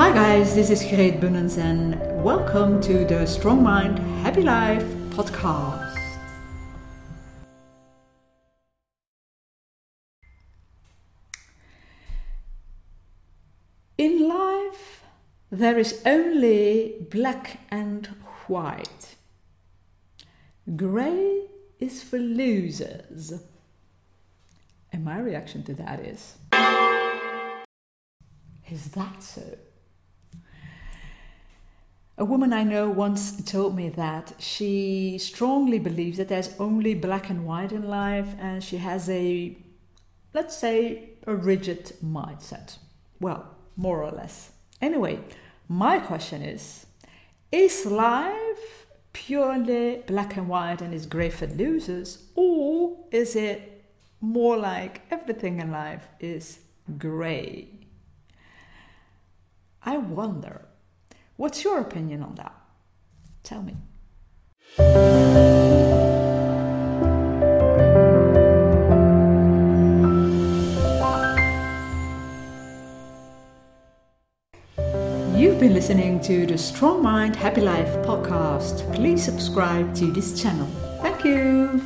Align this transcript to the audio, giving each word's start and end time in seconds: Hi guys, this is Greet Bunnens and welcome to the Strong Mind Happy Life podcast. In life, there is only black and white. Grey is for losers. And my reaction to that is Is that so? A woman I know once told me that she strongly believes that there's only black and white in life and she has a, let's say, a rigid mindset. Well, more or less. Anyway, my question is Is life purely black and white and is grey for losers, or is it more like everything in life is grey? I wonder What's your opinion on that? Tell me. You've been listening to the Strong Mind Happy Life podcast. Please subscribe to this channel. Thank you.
Hi 0.00 0.10
guys, 0.14 0.54
this 0.54 0.70
is 0.70 0.82
Greet 0.82 1.20
Bunnens 1.20 1.58
and 1.58 1.94
welcome 2.24 2.80
to 2.80 3.04
the 3.04 3.26
Strong 3.26 3.62
Mind 3.62 3.98
Happy 4.22 4.40
Life 4.40 4.82
podcast. 5.10 5.94
In 13.98 14.26
life, 14.26 15.04
there 15.50 15.78
is 15.78 16.00
only 16.06 17.06
black 17.10 17.60
and 17.70 18.06
white. 18.46 19.16
Grey 20.76 21.42
is 21.78 22.02
for 22.02 22.18
losers. 22.18 23.34
And 24.94 25.04
my 25.04 25.18
reaction 25.18 25.62
to 25.64 25.74
that 25.74 26.00
is 26.00 26.38
Is 28.66 28.92
that 28.92 29.22
so? 29.22 29.42
A 32.20 32.24
woman 32.26 32.52
I 32.52 32.64
know 32.64 32.90
once 32.90 33.42
told 33.44 33.74
me 33.74 33.88
that 33.88 34.34
she 34.38 35.16
strongly 35.16 35.78
believes 35.78 36.18
that 36.18 36.28
there's 36.28 36.54
only 36.58 36.92
black 36.92 37.30
and 37.30 37.46
white 37.46 37.72
in 37.72 37.88
life 37.88 38.34
and 38.38 38.62
she 38.62 38.76
has 38.76 39.08
a, 39.08 39.56
let's 40.34 40.54
say, 40.54 41.14
a 41.26 41.34
rigid 41.34 41.94
mindset. 42.04 42.76
Well, 43.20 43.56
more 43.74 44.02
or 44.02 44.10
less. 44.10 44.50
Anyway, 44.82 45.20
my 45.66 45.98
question 45.98 46.42
is 46.42 46.84
Is 47.50 47.86
life 47.86 48.86
purely 49.14 50.02
black 50.06 50.36
and 50.36 50.46
white 50.46 50.82
and 50.82 50.92
is 50.92 51.06
grey 51.06 51.30
for 51.30 51.46
losers, 51.46 52.26
or 52.34 52.98
is 53.10 53.34
it 53.34 53.82
more 54.20 54.58
like 54.58 55.00
everything 55.10 55.58
in 55.58 55.70
life 55.70 56.06
is 56.20 56.58
grey? 56.98 57.80
I 59.82 59.96
wonder 59.96 60.66
What's 61.40 61.64
your 61.64 61.80
opinion 61.80 62.22
on 62.22 62.34
that? 62.34 62.52
Tell 63.44 63.62
me. 63.62 63.74
You've 75.34 75.58
been 75.58 75.72
listening 75.72 76.20
to 76.20 76.44
the 76.44 76.58
Strong 76.58 77.02
Mind 77.02 77.34
Happy 77.34 77.62
Life 77.62 77.88
podcast. 78.04 78.94
Please 78.94 79.24
subscribe 79.24 79.94
to 79.94 80.12
this 80.12 80.38
channel. 80.42 80.66
Thank 81.00 81.24
you. 81.24 81.80